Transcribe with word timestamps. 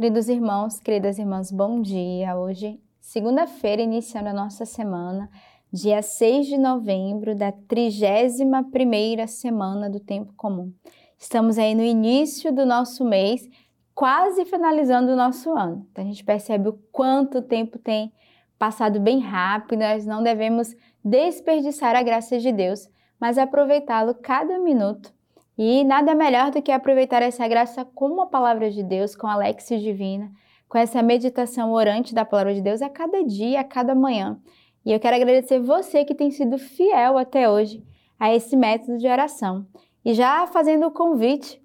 Queridos 0.00 0.30
irmãos, 0.30 0.80
queridas 0.80 1.18
irmãs, 1.18 1.52
bom 1.52 1.82
dia. 1.82 2.34
Hoje, 2.34 2.80
segunda-feira, 3.02 3.82
iniciando 3.82 4.30
a 4.30 4.32
nossa 4.32 4.64
semana, 4.64 5.28
dia 5.70 6.00
6 6.00 6.46
de 6.46 6.56
novembro 6.56 7.36
da 7.36 7.52
31ª 7.52 9.26
semana 9.26 9.90
do 9.90 10.00
tempo 10.00 10.32
comum. 10.38 10.72
Estamos 11.18 11.58
aí 11.58 11.74
no 11.74 11.82
início 11.82 12.50
do 12.50 12.64
nosso 12.64 13.04
mês, 13.04 13.46
quase 13.94 14.46
finalizando 14.46 15.12
o 15.12 15.16
nosso 15.16 15.52
ano. 15.52 15.86
Então 15.92 16.02
a 16.02 16.06
gente 16.06 16.24
percebe 16.24 16.70
o 16.70 16.80
quanto 16.90 17.36
o 17.36 17.42
tempo 17.42 17.78
tem 17.78 18.10
passado 18.58 18.98
bem 18.98 19.18
rápido, 19.18 19.80
nós 19.80 20.06
não 20.06 20.22
devemos 20.22 20.74
desperdiçar 21.04 21.94
a 21.94 22.02
graça 22.02 22.38
de 22.38 22.50
Deus, 22.50 22.88
mas 23.20 23.36
aproveitá-lo 23.36 24.14
cada 24.14 24.58
minuto 24.60 25.12
e 25.62 25.84
nada 25.84 26.14
melhor 26.14 26.50
do 26.50 26.62
que 26.62 26.72
aproveitar 26.72 27.20
essa 27.20 27.46
graça 27.46 27.84
com 27.84 28.18
a 28.22 28.26
palavra 28.26 28.70
de 28.70 28.82
Deus, 28.82 29.14
com 29.14 29.26
a 29.26 29.36
Lexia 29.36 29.78
Divina, 29.78 30.32
com 30.66 30.78
essa 30.78 31.02
meditação 31.02 31.70
orante 31.72 32.14
da 32.14 32.24
palavra 32.24 32.54
de 32.54 32.62
Deus 32.62 32.80
a 32.80 32.88
cada 32.88 33.22
dia, 33.22 33.60
a 33.60 33.64
cada 33.64 33.94
manhã. 33.94 34.40
E 34.86 34.90
eu 34.90 34.98
quero 34.98 35.16
agradecer 35.16 35.60
você 35.60 36.02
que 36.02 36.14
tem 36.14 36.30
sido 36.30 36.56
fiel 36.56 37.18
até 37.18 37.46
hoje 37.46 37.84
a 38.18 38.34
esse 38.34 38.56
método 38.56 38.96
de 38.96 39.06
oração. 39.06 39.66
E 40.02 40.14
já 40.14 40.46
fazendo 40.46 40.86
o 40.86 40.90
convite 40.90 41.62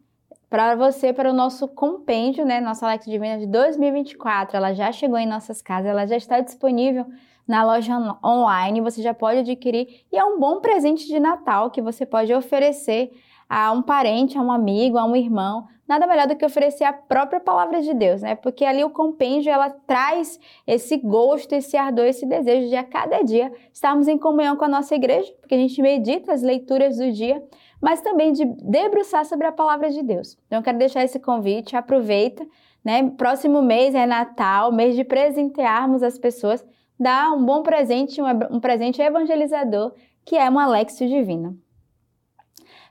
para 0.49 0.75
você 0.75 1.13
para 1.13 1.29
o 1.29 1.33
nosso 1.33 1.65
compêndio, 1.65 2.45
né, 2.45 2.59
nossa 2.59 2.85
Lexia 2.85 3.13
Divina 3.13 3.39
de 3.39 3.47
2024. 3.47 4.57
Ela 4.57 4.73
já 4.73 4.91
chegou 4.91 5.17
em 5.17 5.25
nossas 5.25 5.61
casas, 5.61 5.89
ela 5.89 6.05
já 6.05 6.17
está 6.17 6.41
disponível 6.41 7.05
na 7.47 7.63
loja 7.63 7.93
online, 8.21 8.81
você 8.81 9.01
já 9.01 9.13
pode 9.13 9.39
adquirir 9.39 10.03
e 10.11 10.17
é 10.17 10.25
um 10.25 10.37
bom 10.37 10.59
presente 10.59 11.07
de 11.07 11.17
Natal 11.17 11.71
que 11.71 11.81
você 11.81 12.05
pode 12.05 12.33
oferecer 12.33 13.09
a 13.49 13.71
um 13.71 13.81
parente, 13.81 14.37
a 14.37 14.41
um 14.41 14.51
amigo, 14.51 14.97
a 14.97 15.05
um 15.05 15.15
irmão, 15.15 15.67
nada 15.87 16.07
melhor 16.07 16.27
do 16.27 16.35
que 16.35 16.45
oferecer 16.45 16.83
a 16.83 16.93
própria 16.93 17.39
palavra 17.39 17.81
de 17.81 17.93
Deus, 17.93 18.21
né? 18.21 18.35
Porque 18.35 18.65
ali 18.65 18.83
o 18.83 18.89
compêndio 18.89 19.51
ela 19.51 19.69
traz 19.69 20.39
esse 20.65 20.97
gosto, 20.97 21.53
esse 21.53 21.77
ardor, 21.77 22.05
esse 22.05 22.25
desejo 22.25 22.69
de 22.69 22.75
a 22.75 22.83
cada 22.83 23.21
dia 23.21 23.51
estarmos 23.71 24.07
em 24.07 24.17
comunhão 24.17 24.55
com 24.55 24.65
a 24.65 24.69
nossa 24.69 24.95
igreja, 24.95 25.31
porque 25.39 25.55
a 25.55 25.59
gente 25.59 25.81
medita 25.81 26.33
as 26.33 26.41
leituras 26.41 26.97
do 26.97 27.11
dia, 27.11 27.41
mas 27.81 28.01
também 28.01 28.31
de 28.31 28.45
debruçar 28.45 29.25
sobre 29.25 29.45
a 29.45 29.51
palavra 29.51 29.89
de 29.89 30.01
Deus. 30.01 30.37
Então 30.47 30.59
eu 30.59 30.63
quero 30.63 30.77
deixar 30.77 31.03
esse 31.03 31.19
convite, 31.19 31.75
aproveita, 31.75 32.45
né? 32.83 33.11
Próximo 33.11 33.61
mês 33.61 33.93
é 33.93 34.05
Natal, 34.05 34.71
mês 34.71 34.95
de 34.95 35.03
presentearmos 35.03 36.01
as 36.01 36.17
pessoas, 36.17 36.65
dá 36.99 37.31
um 37.31 37.45
bom 37.45 37.61
presente, 37.61 38.21
um, 38.21 38.25
um 38.51 38.59
presente 38.59 39.01
evangelizador, 39.01 39.93
que 40.25 40.35
é 40.35 40.49
uma 40.49 40.65
Lexio 40.65 41.07
Divina. 41.07 41.55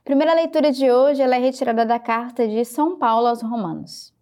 Primeira 0.04 0.34
leitura 0.34 0.70
de 0.70 0.92
hoje 0.92 1.22
ela 1.22 1.36
é 1.36 1.38
retirada 1.38 1.86
da 1.86 1.98
carta 1.98 2.46
de 2.46 2.62
São 2.66 2.98
Paulo 2.98 3.26
aos 3.26 3.40
Romanos. 3.40 4.12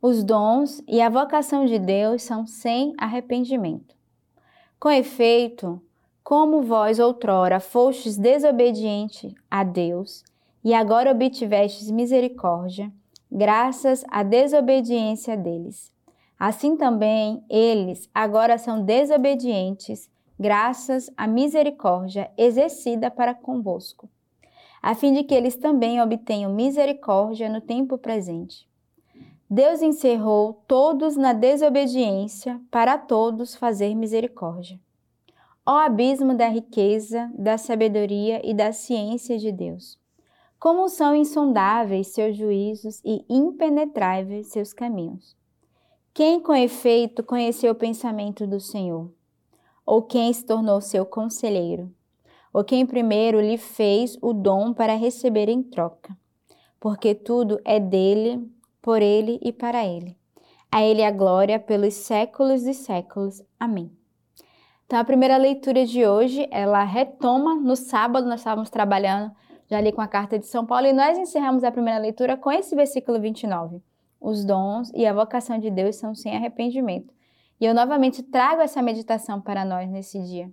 Os 0.00 0.22
dons 0.22 0.80
e 0.86 1.00
a 1.00 1.08
vocação 1.10 1.64
de 1.64 1.76
Deus 1.76 2.22
são 2.22 2.46
sem 2.46 2.94
arrependimento. 2.96 3.96
Com 4.78 4.88
efeito, 4.88 5.82
como 6.22 6.62
vós 6.62 7.00
outrora 7.00 7.58
fostes 7.58 8.16
desobediente 8.16 9.34
a 9.50 9.64
Deus 9.64 10.22
e 10.62 10.72
agora 10.72 11.10
obtivestes 11.10 11.90
misericórdia, 11.90 12.88
graças 13.28 14.04
à 14.08 14.22
desobediência 14.22 15.36
deles. 15.36 15.92
Assim 16.38 16.76
também 16.76 17.44
eles 17.50 18.08
agora 18.14 18.56
são 18.56 18.80
desobedientes, 18.84 20.08
graças 20.38 21.10
à 21.16 21.26
misericórdia 21.26 22.30
exercida 22.38 23.10
para 23.10 23.34
convosco 23.34 24.08
a 24.82 24.94
fim 24.94 25.12
de 25.12 25.24
que 25.24 25.34
eles 25.34 25.56
também 25.56 26.00
obtenham 26.00 26.52
misericórdia 26.52 27.48
no 27.48 27.60
tempo 27.60 27.98
presente. 27.98 28.68
Deus 29.48 29.80
encerrou 29.80 30.62
todos 30.66 31.16
na 31.16 31.32
desobediência 31.32 32.60
para 32.70 32.98
todos 32.98 33.54
fazer 33.54 33.94
misericórdia. 33.94 34.80
Ó 35.64 35.76
abismo 35.78 36.34
da 36.34 36.48
riqueza, 36.48 37.30
da 37.36 37.56
sabedoria 37.56 38.40
e 38.44 38.52
da 38.52 38.72
ciência 38.72 39.38
de 39.38 39.50
Deus! 39.50 39.98
Como 40.58 40.88
são 40.88 41.14
insondáveis 41.14 42.08
seus 42.08 42.36
juízos 42.36 43.00
e 43.04 43.24
impenetráveis 43.28 44.48
seus 44.48 44.72
caminhos! 44.72 45.36
Quem 46.14 46.40
com 46.40 46.54
efeito 46.54 47.22
conheceu 47.22 47.72
o 47.72 47.76
pensamento 47.76 48.46
do 48.46 48.58
Senhor? 48.58 49.12
Ou 49.84 50.02
quem 50.02 50.32
se 50.32 50.46
tornou 50.46 50.80
seu 50.80 51.04
conselheiro? 51.04 51.92
Ou 52.56 52.64
quem 52.64 52.86
primeiro 52.86 53.38
lhe 53.38 53.58
fez 53.58 54.16
o 54.22 54.32
dom 54.32 54.72
para 54.72 54.94
receber 54.94 55.46
em 55.46 55.62
troca. 55.62 56.16
Porque 56.80 57.14
tudo 57.14 57.60
é 57.66 57.78
dele, 57.78 58.50
por 58.80 59.02
ele 59.02 59.38
e 59.42 59.52
para 59.52 59.84
ele. 59.84 60.16
A 60.72 60.82
ele 60.82 61.04
a 61.04 61.10
glória 61.10 61.60
pelos 61.60 61.92
séculos 61.92 62.62
e 62.62 62.72
séculos. 62.72 63.42
Amém. 63.60 63.92
Então, 64.86 64.98
a 64.98 65.04
primeira 65.04 65.36
leitura 65.36 65.84
de 65.84 66.06
hoje, 66.06 66.48
ela 66.50 66.82
retoma 66.82 67.56
no 67.56 67.76
sábado, 67.76 68.26
nós 68.26 68.40
estávamos 68.40 68.70
trabalhando 68.70 69.30
já 69.68 69.76
ali 69.76 69.92
com 69.92 70.00
a 70.00 70.08
carta 70.08 70.38
de 70.38 70.46
São 70.46 70.64
Paulo, 70.64 70.86
e 70.86 70.94
nós 70.94 71.18
encerramos 71.18 71.62
a 71.62 71.70
primeira 71.70 72.00
leitura 72.00 72.38
com 72.38 72.50
esse 72.50 72.74
versículo 72.74 73.20
29. 73.20 73.82
Os 74.18 74.46
dons 74.46 74.90
e 74.94 75.04
a 75.04 75.12
vocação 75.12 75.58
de 75.58 75.70
Deus 75.70 75.96
são 75.96 76.14
sem 76.14 76.34
arrependimento. 76.34 77.12
E 77.60 77.66
eu 77.66 77.74
novamente 77.74 78.22
trago 78.22 78.62
essa 78.62 78.80
meditação 78.80 79.42
para 79.42 79.62
nós 79.62 79.90
nesse 79.90 80.18
dia 80.22 80.50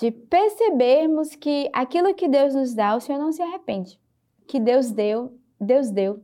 de 0.00 0.10
percebermos 0.10 1.34
que 1.34 1.68
aquilo 1.72 2.14
que 2.14 2.28
Deus 2.28 2.54
nos 2.54 2.74
dá, 2.74 2.94
o 2.94 3.00
Senhor 3.00 3.18
não 3.18 3.32
se 3.32 3.42
arrepende. 3.42 3.98
Que 4.46 4.60
Deus 4.60 4.90
deu, 4.90 5.32
Deus 5.60 5.90
deu. 5.90 6.22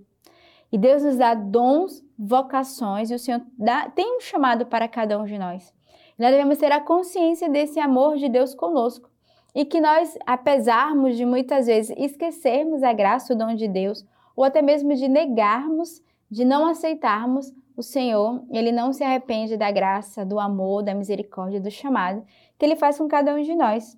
E 0.70 0.78
Deus 0.78 1.02
nos 1.02 1.16
dá 1.16 1.34
dons, 1.34 2.04
vocações, 2.18 3.10
e 3.10 3.14
o 3.14 3.18
Senhor 3.18 3.42
dá, 3.58 3.88
tem 3.90 4.16
um 4.16 4.20
chamado 4.20 4.66
para 4.66 4.88
cada 4.88 5.18
um 5.18 5.24
de 5.24 5.38
nós. 5.38 5.72
Nós 6.18 6.30
devemos 6.30 6.58
ter 6.58 6.70
a 6.70 6.80
consciência 6.80 7.48
desse 7.48 7.80
amor 7.80 8.16
de 8.16 8.28
Deus 8.28 8.54
conosco. 8.54 9.10
E 9.54 9.64
que 9.64 9.80
nós, 9.80 10.16
apesar 10.26 10.92
de 11.12 11.24
muitas 11.24 11.66
vezes 11.66 11.96
esquecermos 11.96 12.82
a 12.82 12.92
graça, 12.92 13.32
o 13.32 13.36
dom 13.36 13.54
de 13.54 13.68
Deus, 13.68 14.04
ou 14.36 14.44
até 14.44 14.60
mesmo 14.62 14.94
de 14.94 15.08
negarmos, 15.08 16.02
de 16.34 16.44
não 16.44 16.66
aceitarmos, 16.66 17.54
o 17.76 17.82
Senhor, 17.82 18.44
ele 18.50 18.72
não 18.72 18.92
se 18.92 19.04
arrepende 19.04 19.56
da 19.56 19.70
graça, 19.70 20.26
do 20.26 20.40
amor, 20.40 20.82
da 20.82 20.92
misericórdia, 20.92 21.60
do 21.60 21.70
chamado 21.70 22.24
que 22.58 22.64
ele 22.64 22.74
faz 22.74 22.98
com 22.98 23.06
cada 23.06 23.32
um 23.32 23.40
de 23.40 23.54
nós. 23.54 23.96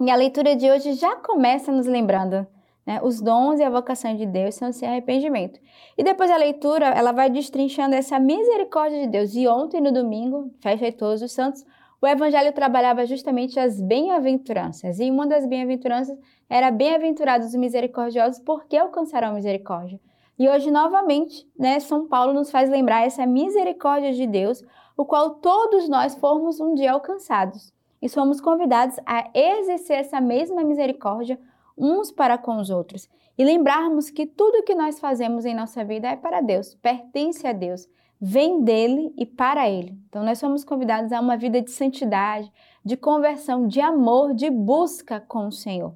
E 0.00 0.10
a 0.10 0.16
leitura 0.16 0.56
de 0.56 0.68
hoje 0.68 0.94
já 0.94 1.14
começa 1.14 1.70
nos 1.70 1.86
lembrando 1.86 2.44
né, 2.84 3.00
os 3.00 3.20
dons 3.20 3.60
e 3.60 3.62
a 3.62 3.70
vocação 3.70 4.16
de 4.16 4.26
Deus 4.26 4.56
são 4.56 4.72
sem 4.72 4.88
arrependimento. 4.88 5.60
E 5.96 6.02
depois 6.02 6.32
a 6.32 6.36
leitura, 6.36 6.86
ela 6.86 7.12
vai 7.12 7.30
destrinchando 7.30 7.94
essa 7.94 8.18
misericórdia 8.18 9.00
de 9.02 9.06
Deus. 9.06 9.32
E 9.36 9.46
ontem, 9.46 9.80
no 9.80 9.92
domingo, 9.92 10.52
festa 10.60 10.90
de 10.90 10.96
todos 10.96 11.22
os 11.22 11.30
santos, 11.30 11.64
o 12.00 12.06
Evangelho 12.08 12.52
trabalhava 12.52 13.06
justamente 13.06 13.60
as 13.60 13.80
bem-aventuranças. 13.80 14.98
E 14.98 15.08
uma 15.08 15.28
das 15.28 15.46
bem-aventuranças 15.46 16.18
era 16.50 16.72
bem-aventurados 16.72 17.46
os 17.48 17.54
misericordiosos, 17.54 18.40
porque 18.40 18.76
alcançarão 18.76 19.34
misericórdia. 19.34 20.00
E 20.42 20.48
hoje, 20.48 20.72
novamente, 20.72 21.48
né, 21.56 21.78
São 21.78 22.08
Paulo 22.08 22.32
nos 22.32 22.50
faz 22.50 22.68
lembrar 22.68 23.06
essa 23.06 23.24
misericórdia 23.24 24.12
de 24.12 24.26
Deus, 24.26 24.60
o 24.96 25.04
qual 25.04 25.36
todos 25.36 25.88
nós 25.88 26.16
fomos 26.16 26.58
um 26.58 26.74
dia 26.74 26.90
alcançados. 26.90 27.72
E 28.02 28.08
somos 28.08 28.40
convidados 28.40 28.96
a 29.06 29.30
exercer 29.32 30.00
essa 30.00 30.20
mesma 30.20 30.64
misericórdia 30.64 31.38
uns 31.78 32.10
para 32.10 32.36
com 32.36 32.56
os 32.56 32.70
outros. 32.70 33.08
E 33.38 33.44
lembrarmos 33.44 34.10
que 34.10 34.26
tudo 34.26 34.64
que 34.64 34.74
nós 34.74 34.98
fazemos 34.98 35.44
em 35.44 35.54
nossa 35.54 35.84
vida 35.84 36.08
é 36.08 36.16
para 36.16 36.40
Deus, 36.40 36.74
pertence 36.74 37.46
a 37.46 37.52
Deus, 37.52 37.88
vem 38.20 38.64
dele 38.64 39.14
e 39.16 39.24
para 39.24 39.70
ele. 39.70 39.96
Então 40.08 40.24
nós 40.24 40.40
somos 40.40 40.64
convidados 40.64 41.12
a 41.12 41.20
uma 41.20 41.36
vida 41.36 41.62
de 41.62 41.70
santidade, 41.70 42.52
de 42.84 42.96
conversão, 42.96 43.68
de 43.68 43.80
amor, 43.80 44.34
de 44.34 44.50
busca 44.50 45.20
com 45.20 45.46
o 45.46 45.52
Senhor. 45.52 45.94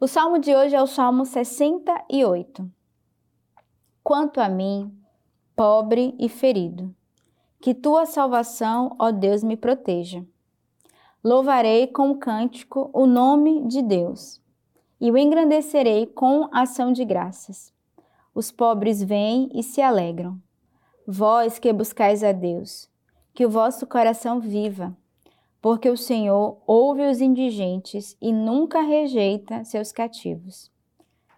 O 0.00 0.08
salmo 0.08 0.36
de 0.36 0.52
hoje 0.52 0.74
é 0.74 0.82
o 0.82 0.86
Salmo 0.88 1.24
68. 1.24 2.79
Quanto 4.10 4.40
a 4.40 4.48
mim, 4.48 4.92
pobre 5.54 6.16
e 6.18 6.28
ferido, 6.28 6.92
que 7.60 7.72
tua 7.72 8.06
salvação, 8.06 8.96
ó 8.98 9.12
Deus, 9.12 9.44
me 9.44 9.56
proteja. 9.56 10.26
Louvarei 11.22 11.86
com 11.86 12.18
cântico 12.18 12.90
o 12.92 13.06
nome 13.06 13.64
de 13.68 13.80
Deus 13.80 14.42
e 15.00 15.12
o 15.12 15.16
engrandecerei 15.16 16.06
com 16.06 16.48
ação 16.50 16.92
de 16.92 17.04
graças. 17.04 17.72
Os 18.34 18.50
pobres 18.50 19.00
vêm 19.00 19.48
e 19.54 19.62
se 19.62 19.80
alegram. 19.80 20.42
Vós 21.06 21.60
que 21.60 21.72
buscais 21.72 22.24
a 22.24 22.32
Deus, 22.32 22.90
que 23.32 23.46
o 23.46 23.50
vosso 23.50 23.86
coração 23.86 24.40
viva, 24.40 24.92
porque 25.62 25.88
o 25.88 25.96
Senhor 25.96 26.60
ouve 26.66 27.08
os 27.08 27.20
indigentes 27.20 28.16
e 28.20 28.32
nunca 28.32 28.80
rejeita 28.80 29.62
seus 29.62 29.92
cativos. 29.92 30.68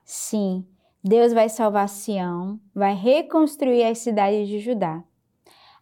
Sim, 0.06 0.66
Deus 1.04 1.32
vai 1.32 1.48
salvar 1.48 1.88
Sião, 1.88 2.60
vai 2.72 2.94
reconstruir 2.94 3.82
as 3.84 3.98
cidades 3.98 4.46
de 4.46 4.60
Judá. 4.60 5.02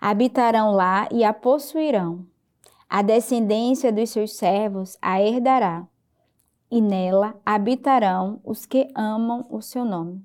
Habitarão 0.00 0.72
lá 0.72 1.08
e 1.12 1.22
a 1.22 1.34
possuirão. 1.34 2.26
A 2.88 3.02
descendência 3.02 3.92
dos 3.92 4.08
seus 4.08 4.32
servos 4.32 4.96
a 5.00 5.20
herdará, 5.20 5.86
e 6.70 6.80
nela 6.80 7.38
habitarão 7.44 8.40
os 8.42 8.64
que 8.64 8.88
amam 8.94 9.46
o 9.50 9.60
seu 9.60 9.84
nome. 9.84 10.24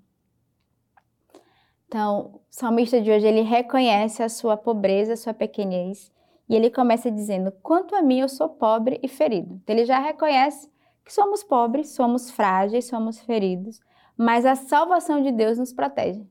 Então, 1.88 2.36
o 2.36 2.41
salmista 2.50 3.01
de 3.01 3.12
hoje, 3.12 3.27
ele 3.27 3.41
reconhece 3.41 4.24
a 4.24 4.30
sua 4.30 4.56
pobreza, 4.56 5.13
a 5.13 5.18
sua 5.18 5.33
pequenez, 5.33 6.12
e 6.48 6.56
ele 6.56 6.69
começa 6.69 7.12
dizendo: 7.12 7.51
Quanto 7.62 7.95
a 7.95 8.01
mim, 8.01 8.19
eu 8.19 8.30
sou 8.30 8.50
pobre 8.50 9.00
e 9.03 9.07
ferido. 9.07 9.56
Então, 9.62 9.75
ele 9.75 9.86
já 9.86 10.00
reconhece 10.00 10.71
que 11.03 11.13
somos 11.13 11.44
pobres, 11.44 11.89
somos 11.89 12.31
frágeis, 12.31 12.86
somos 12.86 13.19
feridos, 13.19 13.80
mas 14.17 14.45
a 14.45 14.56
salvação 14.56 15.21
de 15.21 15.31
Deus 15.31 15.57
nos 15.57 15.73
protege. 15.73 16.25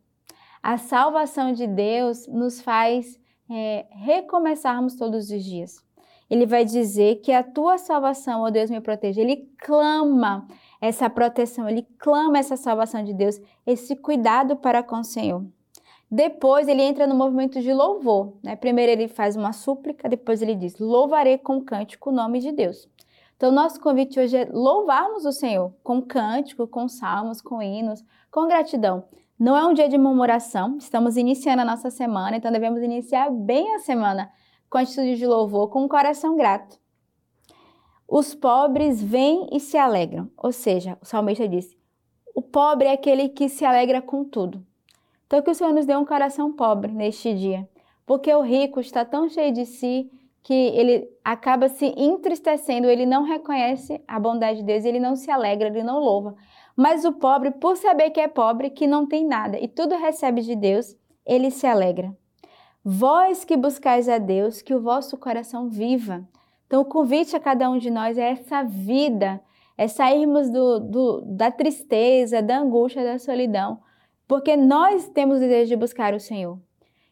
A 0.62 0.78
salvação 0.78 1.52
de 1.52 1.66
Deus 1.66 2.26
nos 2.26 2.60
faz 2.60 3.20
é, 3.50 3.86
recomeçarmos 3.90 4.94
todos 4.94 5.30
os 5.30 5.44
dias. 5.44 5.84
Ele 6.30 6.46
vai 6.46 6.64
dizer 6.64 7.16
que 7.16 7.32
a 7.32 7.42
tua 7.42 7.76
salvação, 7.76 8.40
ó 8.40 8.46
oh 8.46 8.50
Deus, 8.50 8.70
me 8.70 8.80
proteja. 8.80 9.20
Ele 9.20 9.48
clama 9.58 10.48
essa 10.80 11.08
proteção, 11.10 11.68
ele 11.68 11.86
clama 11.98 12.38
essa 12.38 12.56
salvação 12.56 13.04
de 13.04 13.12
Deus, 13.12 13.40
esse 13.66 13.94
cuidado 13.94 14.56
para 14.56 14.82
com 14.82 15.00
o 15.00 15.04
Senhor. 15.04 15.44
Depois 16.10 16.68
ele 16.68 16.82
entra 16.82 17.06
no 17.06 17.14
movimento 17.14 17.60
de 17.60 17.72
louvor. 17.72 18.34
Né? 18.42 18.56
Primeiro 18.56 18.92
ele 18.92 19.08
faz 19.08 19.36
uma 19.36 19.52
súplica, 19.52 20.08
depois 20.08 20.40
ele 20.40 20.54
diz: 20.54 20.78
Louvarei 20.78 21.38
com 21.38 21.60
cântico 21.60 22.10
o 22.10 22.12
nome 22.12 22.40
de 22.40 22.52
Deus. 22.52 22.88
Então, 23.36 23.50
nosso 23.50 23.80
convite 23.80 24.18
hoje 24.18 24.36
é 24.36 24.48
louvarmos 24.50 25.24
o 25.24 25.32
Senhor 25.32 25.74
com 25.82 26.00
cântico, 26.00 26.66
com 26.66 26.88
salmos, 26.88 27.40
com 27.40 27.60
hinos, 27.60 28.04
com 28.30 28.46
gratidão. 28.46 29.04
Não 29.38 29.56
é 29.56 29.64
um 29.66 29.74
dia 29.74 29.88
de 29.88 29.98
murmuração, 29.98 30.76
estamos 30.78 31.16
iniciando 31.16 31.62
a 31.62 31.64
nossa 31.64 31.90
semana, 31.90 32.36
então 32.36 32.52
devemos 32.52 32.82
iniciar 32.82 33.30
bem 33.30 33.74
a 33.74 33.80
semana 33.80 34.30
com 34.70 34.78
atitude 34.78 35.16
de 35.16 35.26
louvor, 35.26 35.68
com 35.68 35.82
um 35.82 35.88
coração 35.88 36.36
grato. 36.36 36.78
Os 38.06 38.34
pobres 38.34 39.02
vêm 39.02 39.48
e 39.50 39.58
se 39.58 39.76
alegram, 39.76 40.30
ou 40.36 40.52
seja, 40.52 40.96
o 41.02 41.04
salmista 41.04 41.48
disse: 41.48 41.76
o 42.34 42.42
pobre 42.42 42.86
é 42.86 42.92
aquele 42.92 43.28
que 43.28 43.48
se 43.48 43.64
alegra 43.64 44.00
com 44.00 44.24
tudo. 44.24 44.64
Então, 45.26 45.42
que 45.42 45.50
o 45.50 45.54
Senhor 45.54 45.72
nos 45.72 45.86
dê 45.86 45.96
um 45.96 46.04
coração 46.04 46.52
pobre 46.52 46.92
neste 46.92 47.34
dia, 47.34 47.68
porque 48.06 48.32
o 48.32 48.42
rico 48.42 48.78
está 48.78 49.04
tão 49.04 49.28
cheio 49.28 49.52
de 49.52 49.66
si 49.66 50.10
que 50.44 50.52
ele 50.52 51.08
acaba 51.24 51.70
se 51.70 51.86
entristecendo, 51.96 52.86
ele 52.86 53.06
não 53.06 53.22
reconhece 53.22 53.98
a 54.06 54.20
bondade 54.20 54.58
de 54.58 54.64
Deus, 54.66 54.84
ele 54.84 55.00
não 55.00 55.16
se 55.16 55.30
alegra, 55.30 55.68
ele 55.68 55.82
não 55.82 55.98
louva. 55.98 56.36
Mas 56.76 57.02
o 57.06 57.14
pobre, 57.14 57.50
por 57.50 57.78
saber 57.78 58.10
que 58.10 58.20
é 58.20 58.28
pobre, 58.28 58.68
que 58.68 58.86
não 58.86 59.06
tem 59.06 59.26
nada 59.26 59.58
e 59.58 59.66
tudo 59.66 59.96
recebe 59.96 60.42
de 60.42 60.54
Deus, 60.54 60.94
ele 61.24 61.50
se 61.50 61.66
alegra. 61.66 62.14
Vós 62.84 63.42
que 63.42 63.56
buscais 63.56 64.06
a 64.06 64.18
Deus, 64.18 64.60
que 64.60 64.74
o 64.74 64.82
vosso 64.82 65.16
coração 65.16 65.70
viva. 65.70 66.28
Então, 66.66 66.82
o 66.82 66.84
convite 66.84 67.34
a 67.34 67.40
cada 67.40 67.70
um 67.70 67.78
de 67.78 67.90
nós 67.90 68.18
é 68.18 68.32
essa 68.32 68.62
vida, 68.62 69.40
é 69.78 69.88
sairmos 69.88 70.50
do, 70.50 70.78
do, 70.78 71.20
da 71.22 71.50
tristeza, 71.50 72.42
da 72.42 72.58
angústia, 72.58 73.02
da 73.02 73.18
solidão, 73.18 73.80
porque 74.28 74.58
nós 74.58 75.08
temos 75.08 75.38
o 75.38 75.40
desejo 75.40 75.70
de 75.70 75.76
buscar 75.76 76.12
o 76.12 76.20
Senhor. 76.20 76.58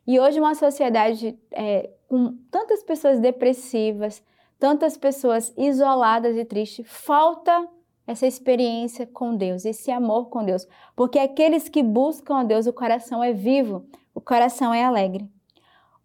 E 0.06 0.18
hoje, 0.18 0.40
uma 0.40 0.54
sociedade 0.54 1.38
é, 1.52 1.90
com 2.08 2.36
tantas 2.50 2.82
pessoas 2.82 3.20
depressivas, 3.20 4.22
tantas 4.58 4.96
pessoas 4.96 5.52
isoladas 5.56 6.36
e 6.36 6.44
tristes, 6.44 6.86
falta 6.88 7.68
essa 8.06 8.26
experiência 8.26 9.06
com 9.06 9.36
Deus, 9.36 9.64
esse 9.64 9.90
amor 9.90 10.28
com 10.28 10.44
Deus. 10.44 10.66
Porque 10.96 11.18
aqueles 11.18 11.68
que 11.68 11.82
buscam 11.82 12.36
a 12.36 12.44
Deus, 12.44 12.66
o 12.66 12.72
coração 12.72 13.22
é 13.22 13.32
vivo, 13.32 13.86
o 14.14 14.20
coração 14.20 14.74
é 14.74 14.84
alegre. 14.84 15.28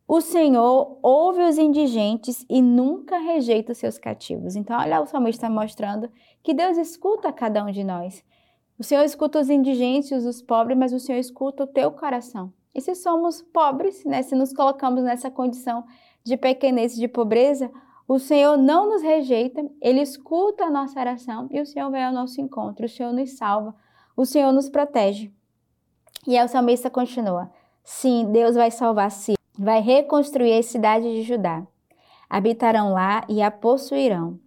O 0.08 0.22
Senhor 0.22 1.00
ouve 1.02 1.42
os 1.42 1.58
indigentes 1.58 2.46
e 2.50 2.62
nunca 2.62 3.18
rejeita 3.18 3.74
os 3.74 3.78
seus 3.78 3.98
cativos. 3.98 4.56
Então, 4.56 4.80
olha, 4.80 5.02
o 5.02 5.06
salmista 5.06 5.46
está 5.46 5.54
mostrando 5.54 6.10
que 6.42 6.54
Deus 6.54 6.78
escuta 6.78 7.34
cada 7.34 7.64
um 7.66 7.72
de 7.72 7.84
nós. 7.84 8.24
O 8.80 8.84
Senhor 8.84 9.04
escuta 9.04 9.40
os 9.40 9.50
indigentes, 9.50 10.24
os 10.24 10.42
pobres, 10.42 10.78
mas 10.78 10.94
o 10.94 11.00
Senhor 11.00 11.20
escuta 11.20 11.64
o 11.64 11.68
teu 11.68 11.92
coração. 11.92 12.54
E 12.78 12.82
se 12.82 12.94
somos 12.94 13.42
pobres, 13.42 14.06
né, 14.06 14.22
se 14.22 14.36
nos 14.36 14.54
colocamos 14.54 15.04
nessa 15.04 15.32
condição 15.32 15.84
de 16.24 16.38
pequenez, 16.38 16.96
de 16.96 17.08
pobreza, 17.08 17.72
o 18.08 18.20
Senhor 18.20 18.56
não 18.56 18.88
nos 18.88 19.02
rejeita, 19.02 19.68
Ele 19.82 20.00
escuta 20.00 20.66
a 20.66 20.70
nossa 20.70 21.00
oração 21.00 21.48
e 21.50 21.60
o 21.60 21.66
Senhor 21.66 21.90
vem 21.90 22.06
ao 22.06 22.14
nosso 22.14 22.40
encontro, 22.40 22.86
o 22.86 22.90
Senhor 22.90 23.12
nos 23.12 23.32
salva, 23.32 23.76
o 24.16 24.28
Senhor 24.28 24.52
nos 24.54 24.70
protege. 24.70 25.34
E 26.28 26.38
aí 26.38 26.46
o 26.46 26.48
salmista 26.48 26.88
continua: 26.88 27.50
Sim, 27.84 28.32
Deus 28.32 28.56
vai 28.56 28.70
salvar 28.70 29.10
Síria, 29.10 29.40
vai 29.58 29.82
reconstruir 29.82 30.54
a 30.60 30.62
cidade 30.62 31.12
de 31.12 31.24
Judá. 31.24 31.66
Habitarão 32.30 32.94
lá 32.94 33.26
e 33.28 33.42
a 33.42 33.50
possuirão. 33.50 34.40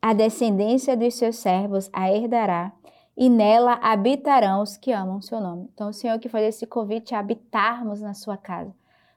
A 0.00 0.12
descendência 0.12 0.96
dos 0.96 1.14
seus 1.14 1.36
servos 1.36 1.90
a 1.92 2.10
herdará, 2.12 2.72
e 3.16 3.28
nela 3.28 3.74
habitarão 3.82 4.62
os 4.62 4.76
que 4.76 4.92
amam 4.92 5.20
seu 5.20 5.40
nome. 5.40 5.68
Então, 5.74 5.90
o 5.90 5.92
Senhor 5.92 6.18
que 6.18 6.28
faz 6.28 6.46
esse 6.46 6.66
convite 6.66 7.14
a 7.14 7.18
habitarmos 7.18 8.00
na 8.00 8.14
sua 8.14 8.36
casa. 8.36 8.74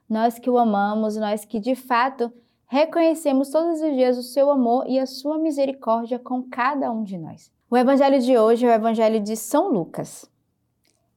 Nós 0.08 0.38
que 0.38 0.50
o 0.50 0.58
amamos, 0.58 1.16
nós 1.16 1.44
que 1.44 1.58
de 1.58 1.74
fato 1.74 2.32
reconhecemos 2.66 3.50
todos 3.50 3.80
os 3.80 3.94
dias 3.94 4.18
o 4.18 4.22
seu 4.22 4.50
amor 4.50 4.84
e 4.86 4.98
a 4.98 5.06
sua 5.06 5.38
misericórdia 5.38 6.18
com 6.18 6.42
cada 6.42 6.90
um 6.90 7.02
de 7.02 7.16
nós. 7.16 7.50
O 7.70 7.76
evangelho 7.76 8.20
de 8.20 8.38
hoje 8.38 8.66
é 8.66 8.68
o 8.68 8.72
evangelho 8.72 9.20
de 9.20 9.36
São 9.36 9.72
Lucas. 9.72 10.30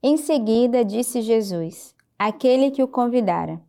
Em 0.02 0.18
seguida, 0.18 0.84
disse 0.86 1.22
Jesus, 1.22 1.94
aquele 2.18 2.72
que 2.72 2.82
o 2.82 2.88
convidara: 2.88 3.62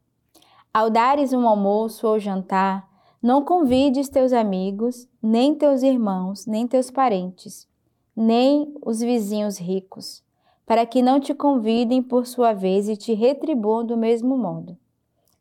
Ao 0.72 0.88
dares 0.88 1.32
um 1.32 1.46
almoço 1.46 2.06
ou 2.06 2.18
jantar, 2.18 2.88
não 3.22 3.44
convides 3.44 4.08
teus 4.08 4.32
amigos, 4.32 5.06
nem 5.22 5.54
teus 5.54 5.82
irmãos, 5.82 6.46
nem 6.46 6.66
teus 6.66 6.90
parentes, 6.90 7.68
nem 8.16 8.74
os 8.84 9.00
vizinhos 9.00 9.58
ricos, 9.58 10.22
para 10.66 10.86
que 10.86 11.02
não 11.02 11.18
te 11.18 11.34
convidem 11.34 12.02
por 12.02 12.26
sua 12.26 12.52
vez 12.52 12.88
e 12.88 12.96
te 12.96 13.12
retribuam 13.12 13.84
do 13.84 13.96
mesmo 13.96 14.36
modo. 14.36 14.76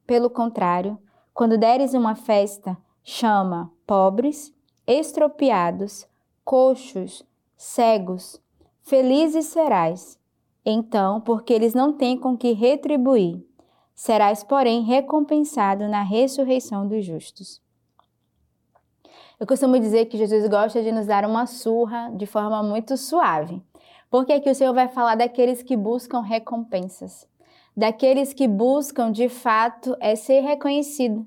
Pelo 0.06 0.30
contrário, 0.30 0.98
quando 1.34 1.58
deres 1.58 1.94
uma 1.94 2.16
festa, 2.16 2.78
chama 3.04 3.72
pobres, 3.86 4.54
estropiados, 4.88 6.08
coxos, 6.44 7.24
cegos, 7.56 8.42
felizes 8.82 9.46
serás. 9.46 10.18
Então, 10.66 11.22
porque 11.22 11.54
eles 11.54 11.74
não 11.74 11.94
têm 11.94 12.18
com 12.18 12.38
que 12.38 12.54
retribuir, 12.54 13.44
serás, 13.94 14.44
porém, 14.44 14.82
recompensado 14.84 15.88
na 15.88 16.02
ressurreição 16.02 16.88
dos 16.88 17.06
justos. 17.06 17.62
Eu 19.40 19.48
costumo 19.48 19.80
dizer 19.80 20.06
que 20.06 20.18
Jesus 20.18 20.48
gosta 20.48 20.82
de 20.82 20.92
nos 20.92 21.06
dar 21.06 21.26
uma 21.26 21.46
surra 21.46 22.12
de 22.14 22.26
forma 22.26 22.62
muito 22.62 22.98
suave, 22.98 23.62
porque 24.10 24.34
aqui 24.34 24.50
o 24.50 24.56
Senhor 24.56 24.74
vai 24.74 24.88
falar 24.88 25.16
daqueles 25.16 25.64
que 25.64 25.78
buscam 25.78 26.22
recompensas 26.22 27.30
daqueles 27.80 28.34
que 28.34 28.46
buscam 28.46 29.10
de 29.10 29.30
fato 29.30 29.96
é 30.02 30.14
ser 30.16 30.42
reconhecido. 30.42 31.26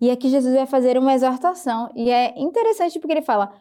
E 0.00 0.10
aqui 0.10 0.28
Jesus 0.28 0.52
vai 0.52 0.66
fazer 0.66 0.98
uma 0.98 1.14
exortação, 1.14 1.88
e 1.94 2.10
é 2.10 2.34
interessante 2.36 2.98
porque 2.98 3.12
ele 3.12 3.22
fala: 3.22 3.52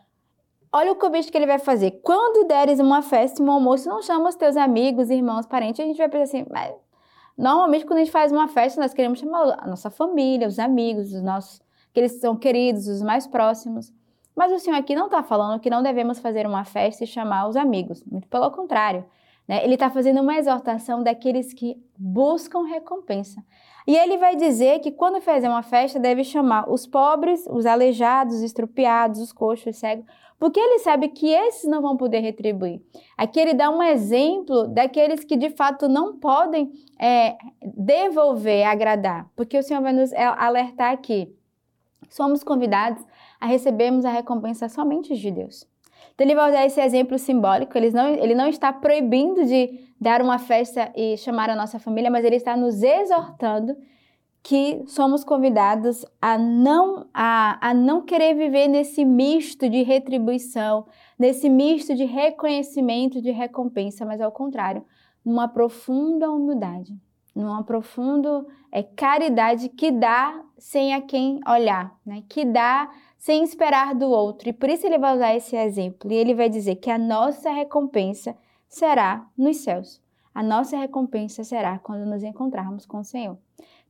olha 0.74 0.92
o 0.92 0.96
convite 0.96 1.32
que 1.32 1.38
ele 1.38 1.46
vai 1.46 1.60
fazer. 1.60 2.02
Quando 2.04 2.48
deres 2.48 2.80
uma 2.80 3.04
festa, 3.04 3.44
um 3.44 3.52
almoço, 3.52 3.88
não 3.88 4.02
chama 4.02 4.28
os 4.28 4.36
teus 4.36 4.58
amigos, 4.58 5.12
irmãos, 5.12 5.46
parentes, 5.46 5.80
a 5.80 5.88
gente 5.88 5.98
vai 5.98 6.10
pensar 6.10 6.24
assim, 6.24 6.46
mas 6.50 6.74
normalmente 7.38 7.86
quando 7.86 7.98
a 7.98 8.04
gente 8.04 8.12
faz 8.12 8.32
uma 8.32 8.48
festa, 8.48 8.82
nós 8.82 8.94
queremos 8.94 9.20
chamar 9.20 9.56
a 9.60 9.68
nossa 9.68 9.92
família, 9.92 10.48
os 10.48 10.58
amigos, 10.58 11.14
os 11.14 11.22
nossos, 11.22 11.62
que 11.94 12.08
são 12.10 12.36
queridos, 12.36 12.88
os 12.88 13.02
mais 13.02 13.28
próximos. 13.28 13.94
Mas 14.36 14.52
o 14.52 14.60
Senhor 14.60 14.78
aqui 14.78 14.96
não 14.96 15.06
está 15.06 15.22
falando 15.22 15.60
que 15.60 15.70
não 15.70 15.84
devemos 15.84 16.20
fazer 16.20 16.48
uma 16.48 16.64
festa 16.64 17.04
e 17.04 17.08
chamar 17.08 17.48
os 17.48 17.56
amigos, 17.56 18.04
muito 18.06 18.28
pelo 18.28 18.50
contrário. 18.52 19.06
Né? 19.48 19.64
Ele 19.64 19.74
está 19.74 19.90
fazendo 19.90 20.22
uma 20.22 20.38
exortação 20.38 21.04
daqueles 21.04 21.54
que 21.54 21.78
buscam 21.98 22.64
recompensa. 22.64 23.44
E 23.88 23.96
ele 23.96 24.18
vai 24.18 24.36
dizer 24.36 24.80
que 24.80 24.92
quando 24.92 25.20
fizer 25.20 25.50
uma 25.50 25.64
festa, 25.64 26.00
deve 26.00 26.24
chamar 26.24 26.72
os 26.72 26.86
pobres, 26.86 27.46
os 27.50 27.66
aleijados, 27.66 28.36
os 28.36 28.42
estrupiados, 28.42 29.20
os 29.20 29.34
coxos, 29.34 29.76
os 29.76 29.80
cegos, 29.80 30.06
porque 30.40 30.60
ele 30.60 30.80
sabe 30.80 31.08
que 31.10 31.30
esses 31.30 31.70
não 31.70 31.82
vão 31.82 31.98
poder 31.98 32.20
retribuir. 32.20 32.82
Aqui 33.18 33.40
ele 33.40 33.54
dá 33.54 33.70
um 33.70 33.82
exemplo 33.84 34.68
daqueles 34.68 35.24
que 35.24 35.36
de 35.36 35.50
fato 35.52 35.88
não 35.88 36.18
podem 36.18 36.72
é, 37.00 37.36
devolver, 37.62 38.66
agradar, 38.66 39.30
porque 39.36 39.58
o 39.58 39.64
Senhor 39.64 39.84
vai 39.84 39.94
nos 39.94 40.12
alertar 40.14 40.94
aqui. 40.94 41.32
Somos 42.12 42.44
convidados 42.44 43.02
a 43.40 43.46
recebermos 43.46 44.04
a 44.04 44.12
recompensa 44.12 44.68
somente 44.68 45.16
de 45.16 45.32
Deus. 45.32 45.66
Então 46.14 46.28
ele 46.28 46.36
vai 46.36 46.50
usar 46.50 46.66
esse 46.66 46.82
exemplo 46.82 47.18
simbólico, 47.18 47.78
ele 47.78 47.90
não, 47.92 48.08
ele 48.10 48.36
não 48.36 48.48
está 48.48 48.74
proibindo 48.74 49.46
de 49.46 49.80
dar 50.00 50.22
uma 50.22 50.38
festa 50.38 50.92
e 50.94 51.16
chamar 51.16 51.50
a 51.50 51.56
nossa 51.56 51.80
família, 51.80 52.12
mas 52.12 52.26
ele 52.26 52.36
está 52.36 52.58
nos 52.58 52.84
exortando 52.84 53.78
que 54.44 54.84
somos 54.88 55.24
convidados 55.24 56.06
a 56.22 56.38
não, 56.38 57.08
a, 57.14 57.70
a 57.70 57.74
não 57.74 58.02
querer 58.02 58.36
viver 58.36 58.68
nesse 58.68 59.06
misto 59.06 59.70
de 59.70 59.82
retribuição, 59.84 60.86
nesse 61.18 61.48
misto 61.48 61.96
de 61.96 62.04
reconhecimento, 62.04 63.22
de 63.22 63.32
recompensa, 63.32 64.06
mas 64.06 64.20
ao 64.20 64.34
contrário, 64.34 64.84
numa 65.24 65.48
profunda 65.48 66.30
humildade, 66.30 66.94
numa 67.34 67.64
profunda 67.64 68.46
é, 68.72 68.84
caridade 68.84 69.70
que 69.70 69.92
dá 69.92 70.44
sem 70.58 70.94
a 70.94 71.02
quem 71.02 71.40
olhar, 71.48 71.96
né? 72.06 72.24
que 72.30 72.46
dá 72.46 72.90
sem 73.18 73.44
esperar 73.44 73.94
do 73.94 74.10
outro. 74.10 74.50
E 74.50 74.54
por 74.54 74.70
isso 74.70 74.86
ele 74.86 74.98
vai 74.98 75.16
usar 75.16 75.36
esse 75.36 75.56
exemplo. 75.56 76.12
E 76.12 76.16
ele 76.16 76.34
vai 76.34 76.50
dizer 76.50 76.76
que 76.76 76.90
a 76.90 76.98
nossa 76.98 77.52
recompensa 77.52 78.36
será 78.68 79.28
nos 79.38 79.58
céus. 79.58 80.02
a 80.34 80.42
nossa 80.42 80.78
recompensa 80.78 81.44
será 81.44 81.78
quando 81.80 82.06
nos 82.06 82.24
encontrarmos 82.24 82.86
com 82.86 83.00
o 83.00 83.04
Senhor. 83.04 83.38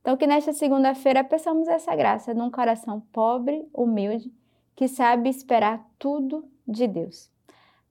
Então, 0.00 0.16
que 0.16 0.26
nesta 0.26 0.52
segunda-feira 0.52 1.22
peçamos 1.22 1.68
essa 1.68 1.94
graça 1.94 2.34
num 2.34 2.50
coração 2.50 3.00
pobre, 3.12 3.64
humilde, 3.72 4.32
que 4.74 4.88
sabe 4.88 5.28
esperar 5.28 5.86
tudo 5.96 6.44
de 6.66 6.88
Deus. 6.88 7.30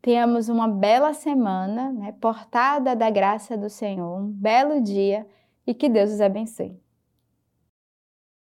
Tenhamos 0.02 0.50
uma 0.50 0.68
bela 0.68 1.14
semana, 1.14 1.92
né, 1.94 2.12
portada 2.20 2.96
da 2.96 3.10
graça 3.10 3.56
do 3.56 3.70
Senhor, 3.70 4.20
um 4.20 4.28
belo 4.28 4.82
dia 4.82 5.26
e 5.66 5.74
que 5.74 5.90
Deus 5.90 6.12
os 6.12 6.22
abençoe. 6.22 6.80